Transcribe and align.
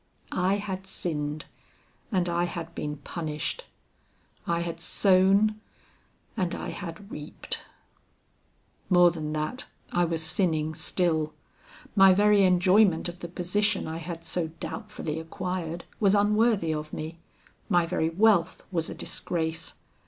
I 0.31 0.55
had 0.55 0.87
sinned, 0.87 1.45
and 2.11 2.27
I 2.27 2.45
had 2.45 2.73
been 2.73 2.97
punished; 2.97 3.65
I 4.47 4.61
had 4.61 4.81
sown, 4.81 5.61
and 6.35 6.55
I 6.55 6.69
had 6.69 7.11
reaped. 7.11 7.65
"More 8.89 9.11
than 9.11 9.31
that, 9.33 9.67
I 9.91 10.05
was 10.05 10.23
sinning 10.23 10.73
still. 10.73 11.35
My 11.95 12.15
very 12.15 12.43
enjoyment 12.45 13.09
of 13.09 13.19
the 13.19 13.27
position 13.27 13.87
I 13.87 13.97
had 13.97 14.25
so 14.25 14.47
doubtfully 14.59 15.19
acquired, 15.19 15.85
was 15.99 16.15
unworthy 16.15 16.73
of 16.73 16.93
me. 16.93 17.19
My 17.69 17.85
very 17.85 18.09
wealth 18.09 18.63
was 18.71 18.89
a 18.89 18.95
disgrace. 18.95 19.75